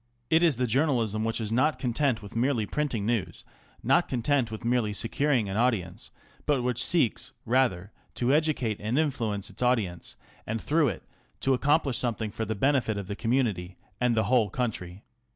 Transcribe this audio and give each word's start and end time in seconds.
It 0.31 0.41
is' 0.41 0.57
the 0.57 0.65
journalism 0.65 1.23
which 1.23 1.39
is 1.39 1.51
not 1.51 1.77
content 1.77 2.23
with 2.23 2.35
merely 2.35 2.65
printing 2.65 3.05
news, 3.05 3.43
not 3.83 4.09
content 4.09 4.49
with 4.49 4.65
merely 4.65 4.93
securing 4.93 5.47
an 5.47 5.57
audience, 5.57 6.09
but 6.47 6.63
which 6.63 6.83
seeks 6.83 7.33
rather 7.45 7.91
to 8.15 8.33
educate 8.33 8.77
and 8.79 8.97
influence 8.97 9.51
its 9.51 9.61
audience, 9.61 10.15
and 10.47 10.59
through 10.59 10.87
it 10.87 11.03
to 11.41 11.53
accomplish 11.53 11.99
something 11.99 12.31
for 12.31 12.45
the 12.45 12.55
benefit 12.55 12.97
of 12.97 13.05
the 13.05 13.15
community 13.15 13.77
and 13.99 14.17
the 14.17 14.23
whole 14.23 14.49
country. 14.49 15.03